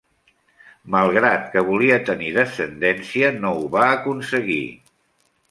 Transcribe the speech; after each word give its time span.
A 0.99 1.01
pesar 1.09 1.33
que 1.55 1.63
volia 1.67 1.99
tenir 2.07 2.31
descendència, 2.39 3.31
no 3.45 3.53
ho 3.61 3.69
va 3.77 3.85
aconseguir. 3.93 4.61